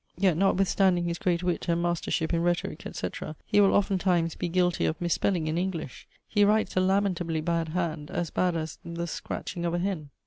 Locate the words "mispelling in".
4.99-5.59